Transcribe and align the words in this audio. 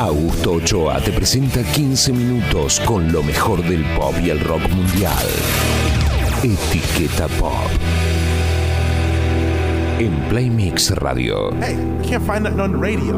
Augusto 0.00 0.52
Ochoa 0.52 0.98
te 0.98 1.12
presenta 1.12 1.62
15 1.62 2.12
minutos 2.14 2.80
con 2.86 3.12
lo 3.12 3.22
mejor 3.22 3.62
del 3.62 3.84
pop 3.96 4.14
y 4.24 4.30
el 4.30 4.40
rock 4.40 4.66
mundial. 4.70 5.26
Etiqueta 6.42 7.28
Pop. 7.38 7.52
En 9.98 10.18
Play 10.30 10.48
Mix 10.48 10.90
Radio. 10.92 11.50
Hey, 11.60 11.76
I 12.02 12.08
can't 12.08 12.24
find 12.24 12.44
nothing 12.44 12.60
on 12.60 12.72
the 12.72 12.78
radio. 12.78 13.14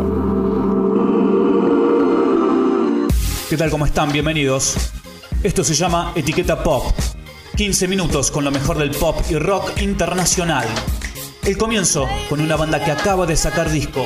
¿Qué 3.48 3.56
tal? 3.56 3.70
¿Cómo 3.70 3.86
están? 3.86 4.10
Bienvenidos. 4.10 4.74
Esto 5.44 5.62
se 5.62 5.74
llama 5.74 6.10
Etiqueta 6.16 6.64
Pop. 6.64 6.82
15 7.54 7.86
minutos 7.86 8.32
con 8.32 8.42
lo 8.42 8.50
mejor 8.50 8.78
del 8.78 8.90
pop 8.90 9.16
y 9.30 9.36
rock 9.36 9.80
internacional. 9.80 10.66
El 11.44 11.56
comienzo 11.56 12.08
con 12.28 12.40
una 12.40 12.56
banda 12.56 12.84
que 12.84 12.90
acaba 12.90 13.24
de 13.24 13.36
sacar 13.36 13.70
disco. 13.70 14.04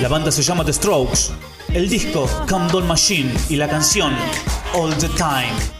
La 0.00 0.08
banda 0.08 0.32
se 0.32 0.40
llama 0.40 0.64
The 0.64 0.72
Strokes. 0.72 1.32
El 1.74 1.88
disco 1.88 2.26
Come 2.48 2.80
Machine 2.82 3.30
y 3.50 3.56
la 3.56 3.68
canción 3.68 4.14
All 4.74 4.96
the 4.96 5.08
Time. 5.08 5.77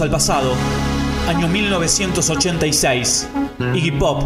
Al 0.00 0.10
pasado, 0.10 0.52
año 1.26 1.48
1986. 1.48 3.28
Iggy 3.74 3.92
Pop 3.92 4.24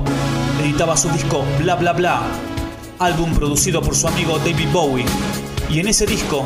editaba 0.60 0.96
su 0.96 1.08
disco 1.10 1.44
Bla 1.60 1.76
Bla 1.76 1.92
Bla, 1.92 2.22
álbum 2.98 3.32
producido 3.34 3.80
por 3.80 3.94
su 3.94 4.08
amigo 4.08 4.38
David 4.38 4.68
Bowie. 4.72 5.04
Y 5.68 5.78
en 5.78 5.86
ese 5.86 6.06
disco 6.06 6.44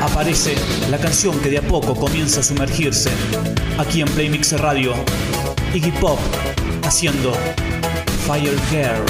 aparece 0.00 0.54
la 0.88 0.98
canción 0.98 1.36
que 1.40 1.50
de 1.50 1.58
a 1.58 1.62
poco 1.62 1.96
comienza 1.96 2.40
a 2.40 2.42
sumergirse 2.44 3.10
aquí 3.78 4.02
en 4.02 4.08
Playmix 4.08 4.52
Radio. 4.60 4.94
Iggy 5.74 5.90
Pop 5.92 6.18
haciendo. 6.84 7.32
Fire 8.26 8.56
girl 8.70 9.04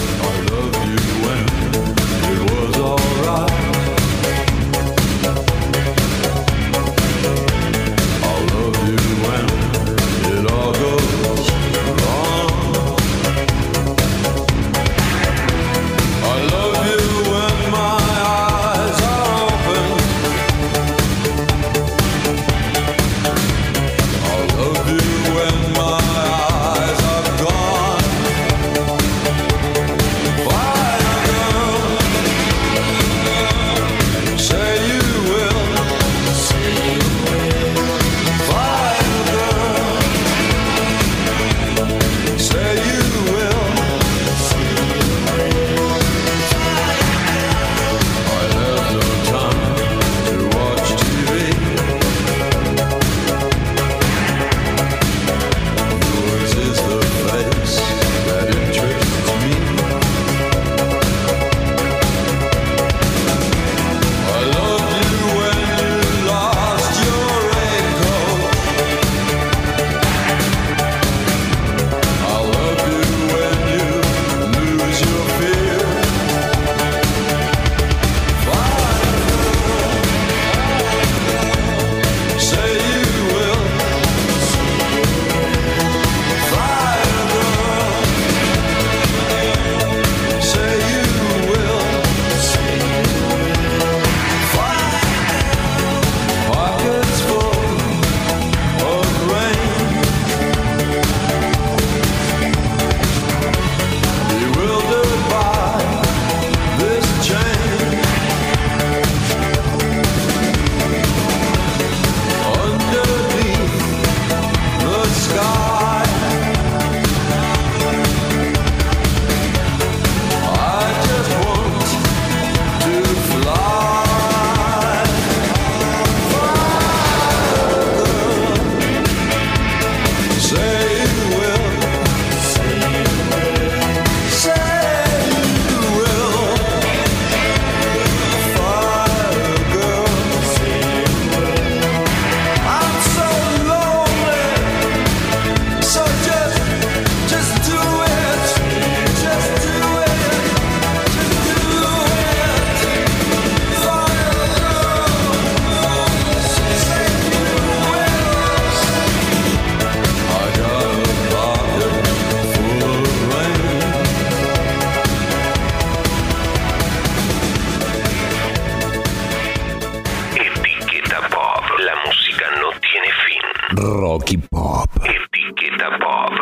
Rocky 174.20 174.36
Pop. 174.36 174.86
Etiqueta 174.96 175.98
Pop. 175.98 176.32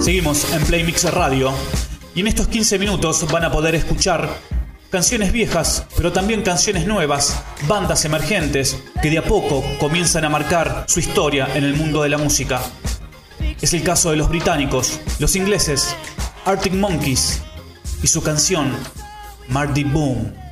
Seguimos 0.00 0.52
en 0.52 0.62
Playmix 0.64 1.12
Radio 1.12 1.52
y 2.14 2.20
en 2.20 2.28
estos 2.28 2.46
15 2.46 2.78
minutos 2.78 3.26
van 3.32 3.42
a 3.44 3.50
poder 3.50 3.74
escuchar 3.74 4.28
canciones 4.92 5.32
viejas, 5.32 5.88
pero 5.96 6.12
también 6.12 6.42
canciones 6.42 6.86
nuevas, 6.86 7.44
bandas 7.66 8.04
emergentes 8.04 8.80
que 9.02 9.10
de 9.10 9.18
a 9.18 9.24
poco 9.24 9.64
comienzan 9.80 10.24
a 10.24 10.28
marcar 10.28 10.84
su 10.86 11.00
historia 11.00 11.48
en 11.56 11.64
el 11.64 11.74
mundo 11.74 12.04
de 12.04 12.10
la 12.10 12.18
música. 12.18 12.62
Es 13.60 13.74
el 13.74 13.82
caso 13.82 14.12
de 14.12 14.18
los 14.18 14.28
británicos, 14.28 15.00
los 15.18 15.34
ingleses, 15.34 15.96
Arctic 16.44 16.74
Monkeys 16.74 17.42
y 18.04 18.06
su 18.06 18.22
canción 18.22 18.72
Marty 19.48 19.82
Boom. 19.82 20.43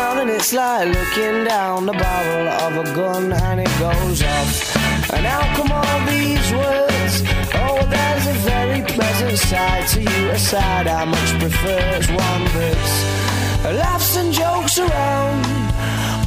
And 0.00 0.30
it's 0.30 0.52
like 0.52 0.88
looking 0.88 1.44
down 1.44 1.86
the 1.86 1.92
barrel 1.92 2.48
of 2.48 2.72
a 2.84 2.94
gun 2.94 3.32
and 3.32 3.60
it 3.60 3.72
goes 3.78 4.22
off. 4.22 5.12
And 5.12 5.26
how 5.26 5.42
come 5.56 5.70
all 5.72 6.00
these 6.06 6.52
words? 6.52 7.22
Oh, 7.54 7.78
there's 7.88 8.26
a 8.26 8.36
very 8.52 8.82
pleasant 8.82 9.38
side 9.38 9.86
to 9.88 10.00
you, 10.00 10.30
a 10.30 10.38
side 10.38 10.86
I 10.86 11.04
much 11.04 11.30
prefer. 11.38 11.80
As 11.98 12.08
one 12.08 12.44
that's 12.54 13.20
laughs 13.64 14.16
and 14.16 14.32
jokes 14.32 14.78
around. 14.78 15.44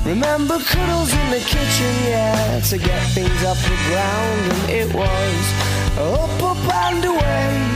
Remember 0.06 0.60
cuddles 0.60 1.12
in 1.14 1.30
the 1.32 1.40
kitchen, 1.40 1.94
yeah, 2.06 2.60
to 2.60 2.78
get 2.78 3.02
things 3.14 3.44
off 3.44 3.62
the 3.64 3.78
ground, 3.90 4.42
and 4.54 4.70
it 4.70 4.94
was 4.94 5.46
up, 5.98 6.44
up 6.44 6.74
and 6.74 7.06
away. 7.06 7.73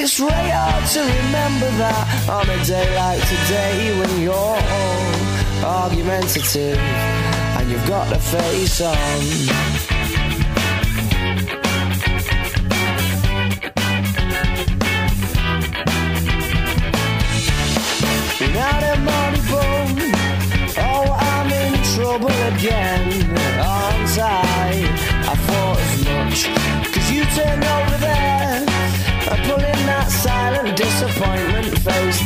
It's 0.00 0.20
really 0.20 0.30
hard 0.30 0.86
to 0.94 1.00
remember 1.00 1.68
that 1.78 2.28
on 2.30 2.48
a 2.48 2.64
day 2.64 2.94
like 2.94 3.20
today 3.20 3.98
when 3.98 4.22
you're 4.22 4.32
all 4.32 5.84
argumentative 5.84 6.78
and 6.78 7.68
you've 7.68 7.86
got 7.88 8.12
a 8.12 8.20
face 8.20 8.80
on. 8.80 9.97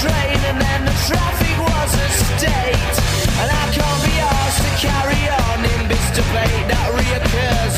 train 0.00 0.38
and 0.50 0.60
then 0.60 0.84
the 0.84 0.96
traffic 1.08 1.56
was 1.58 1.90
a 2.06 2.08
state. 2.30 2.94
And 3.40 3.48
I 3.50 3.64
can't 3.74 4.02
be 4.06 4.14
asked 4.38 4.62
to 4.66 4.72
carry 4.86 5.22
on 5.46 5.58
in 5.74 5.88
this 5.88 6.06
debate 6.14 6.64
that 6.70 6.88
reoccurs. 6.94 7.77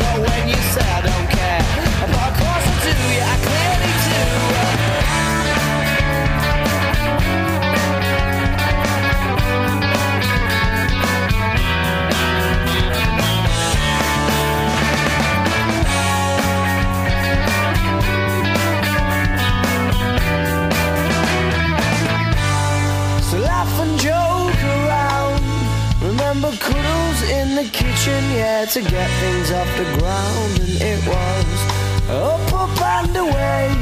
To 28.70 28.82
get 28.82 29.10
things 29.18 29.50
off 29.50 29.66
the 29.76 29.84
ground, 29.98 30.60
and 30.60 30.80
it 30.80 31.04
was 31.04 31.60
up, 32.08 32.52
up 32.52 32.80
and 32.80 33.16
away. 33.16 33.74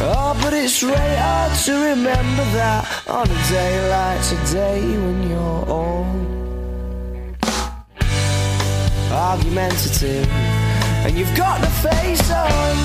Oh, 0.00 0.38
but 0.42 0.54
it's 0.54 0.82
really 0.82 1.16
hard 1.16 1.52
to 1.64 1.72
remember 1.72 2.44
that 2.56 2.86
on 3.08 3.26
a 3.26 3.48
day 3.50 3.90
like 3.90 4.22
today 4.24 4.80
when 4.80 5.28
you're 5.28 5.64
all 5.68 6.06
argumentative 9.12 10.26
and 10.30 11.18
you've 11.18 11.36
got 11.36 11.60
the 11.60 11.66
face 11.66 12.30
on. 12.30 12.76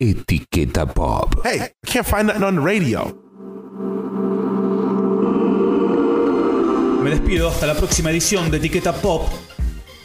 Etiqueta 0.00 0.92
Pop. 0.92 1.40
Hey, 1.44 1.60
I 1.60 1.86
can't 1.86 2.06
find 2.06 2.26
nothing 2.26 2.42
on 2.42 2.56
the 2.56 2.60
radio. 2.60 3.14
Me 7.00 7.10
despido 7.10 7.48
hasta 7.48 7.68
la 7.68 7.74
próxima 7.74 8.10
edición 8.10 8.50
de 8.50 8.56
Etiqueta 8.56 8.92
Pop. 8.92 9.49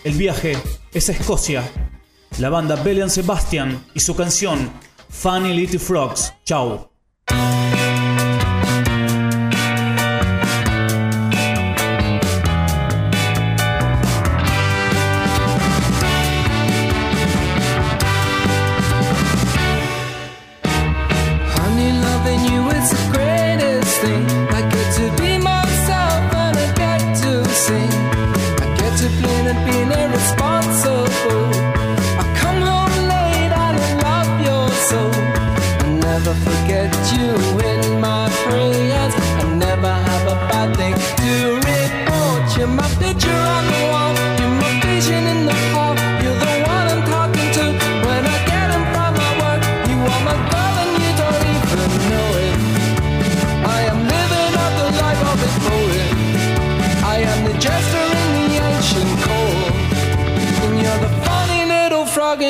El 0.05 0.13
viaje 0.13 0.55
es 0.93 1.09
a 1.09 1.13
Escocia. 1.13 1.63
La 2.37 2.51
banda 2.51 2.75
Bellion 2.75 3.09
Sebastian 3.09 3.83
y 3.95 4.01
su 4.01 4.15
canción 4.15 4.71
Funny 5.09 5.51
Little 5.55 5.79
Frogs. 5.79 6.31
Chao. 6.43 6.91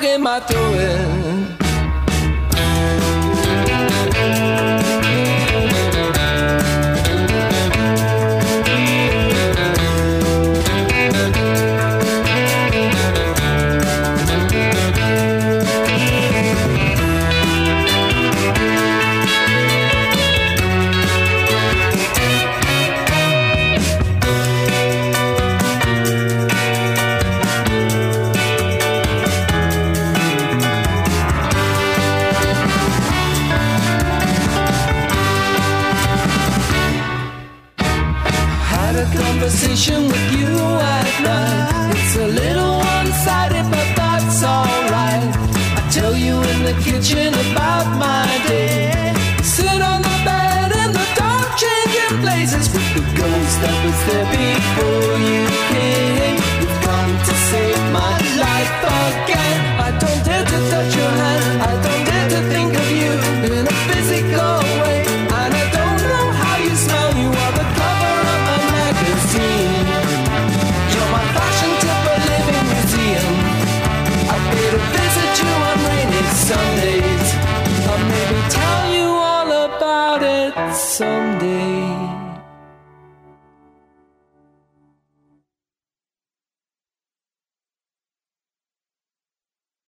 game 0.00 0.26
I 0.26 0.40
doing? 0.40 1.59